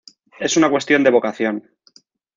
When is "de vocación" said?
1.03-1.69